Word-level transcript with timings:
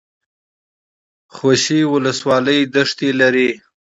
خوشي 1.35 1.79
ولسوالۍ 1.93 2.59
دښتې 2.75 3.09
لري؟ 3.19 3.49